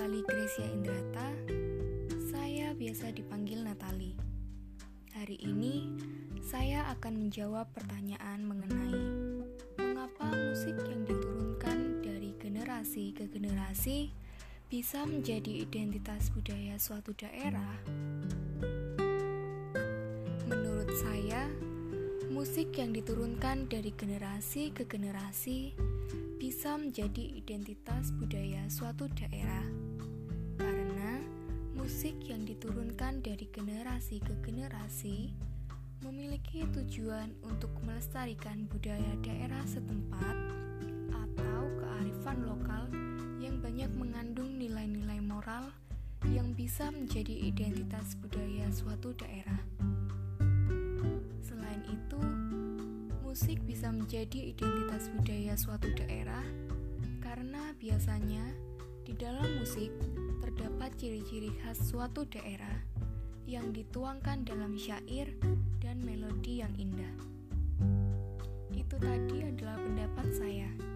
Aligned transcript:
Natali 0.00 0.24
Gracia 0.24 0.64
Indrata, 0.64 1.28
saya 2.32 2.72
biasa 2.72 3.12
dipanggil 3.12 3.60
Natali. 3.60 4.16
Hari 5.12 5.36
ini, 5.44 5.92
saya 6.40 6.88
akan 6.96 7.28
menjawab 7.28 7.68
pertanyaan 7.76 8.40
mengenai 8.48 8.96
mengapa 9.76 10.24
musik 10.32 10.72
yang 10.88 11.04
diturunkan 11.04 12.00
dari 12.00 12.32
generasi 12.40 13.12
ke 13.12 13.28
generasi 13.28 14.08
bisa 14.72 15.04
menjadi 15.04 15.68
identitas 15.68 16.32
budaya 16.32 16.80
suatu 16.80 17.12
daerah. 17.12 17.76
Menurut 20.48 20.88
saya, 20.96 21.44
musik 22.32 22.72
yang 22.72 22.96
diturunkan 22.96 23.68
dari 23.68 23.92
generasi 23.92 24.72
ke 24.72 24.88
generasi 24.88 25.76
bisa 26.40 26.80
menjadi 26.80 27.36
identitas 27.36 28.16
budaya 28.16 28.64
suatu 28.72 29.12
daerah 29.12 29.89
musik 32.00 32.32
yang 32.32 32.48
diturunkan 32.48 33.20
dari 33.20 33.44
generasi 33.52 34.24
ke 34.24 34.32
generasi 34.40 35.36
memiliki 36.00 36.64
tujuan 36.72 37.28
untuk 37.44 37.68
melestarikan 37.84 38.64
budaya 38.72 39.20
daerah 39.20 39.60
setempat 39.68 40.32
atau 41.12 41.60
kearifan 41.76 42.40
lokal 42.48 42.88
yang 43.36 43.60
banyak 43.60 43.92
mengandung 44.00 44.48
nilai-nilai 44.56 45.20
moral 45.20 45.68
yang 46.32 46.56
bisa 46.56 46.88
menjadi 46.88 47.52
identitas 47.52 48.16
budaya 48.16 48.64
suatu 48.72 49.12
daerah. 49.20 49.60
Selain 51.44 51.84
itu, 51.84 52.22
musik 53.20 53.60
bisa 53.68 53.92
menjadi 53.92 54.56
identitas 54.56 55.12
budaya 55.20 55.52
suatu 55.52 55.92
daerah 56.00 56.48
karena 57.20 57.76
biasanya 57.76 58.56
di 59.04 59.12
dalam 59.20 59.44
musik 59.60 59.92
ciri-ciri 60.96 61.52
khas 61.62 61.78
suatu 61.90 62.26
daerah 62.26 62.82
yang 63.46 63.74
dituangkan 63.74 64.46
dalam 64.46 64.78
syair 64.78 65.34
dan 65.82 66.02
melodi 66.02 66.62
yang 66.62 66.74
indah. 66.78 67.14
Itu 68.70 68.96
tadi 68.98 69.42
adalah 69.42 69.78
pendapat 69.78 70.28
saya. 70.34 70.89